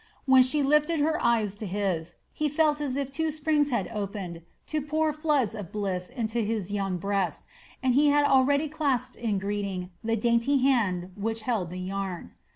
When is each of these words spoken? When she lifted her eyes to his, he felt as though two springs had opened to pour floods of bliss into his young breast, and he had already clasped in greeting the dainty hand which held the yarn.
When 0.25 0.41
she 0.41 0.63
lifted 0.63 0.99
her 0.99 1.23
eyes 1.23 1.53
to 1.53 1.67
his, 1.67 2.15
he 2.33 2.49
felt 2.49 2.81
as 2.81 2.95
though 2.95 3.03
two 3.03 3.29
springs 3.29 3.69
had 3.69 3.87
opened 3.93 4.41
to 4.65 4.81
pour 4.81 5.13
floods 5.13 5.53
of 5.53 5.71
bliss 5.71 6.09
into 6.09 6.41
his 6.41 6.71
young 6.71 6.97
breast, 6.97 7.43
and 7.83 7.93
he 7.93 8.07
had 8.07 8.25
already 8.25 8.67
clasped 8.67 9.15
in 9.15 9.37
greeting 9.37 9.91
the 10.03 10.15
dainty 10.17 10.57
hand 10.63 11.11
which 11.15 11.41
held 11.43 11.69
the 11.69 11.77
yarn. 11.77 12.31